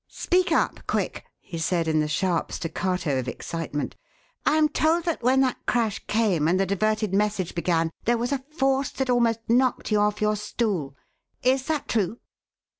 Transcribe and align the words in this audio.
"Speak 0.09 0.51
up 0.51 0.79
quick!" 0.87 1.25
he 1.39 1.59
said 1.59 1.87
in 1.87 1.99
the 1.99 2.07
sharp 2.07 2.51
staccato 2.51 3.19
of 3.19 3.27
excitement. 3.27 3.95
"I 4.47 4.55
am 4.57 4.67
told 4.67 5.03
that 5.03 5.21
when 5.21 5.41
that 5.41 5.63
crash 5.67 5.99
came 6.07 6.47
and 6.47 6.59
the 6.59 6.65
diverted 6.65 7.13
message 7.13 7.53
began 7.53 7.91
there 8.05 8.17
was 8.17 8.31
a 8.31 8.43
force 8.51 8.89
that 8.89 9.11
almost 9.11 9.41
knocked 9.47 9.91
you 9.91 9.99
off 9.99 10.19
your 10.19 10.35
stool. 10.37 10.95
Is 11.43 11.67
that 11.67 11.87
true?" 11.87 12.17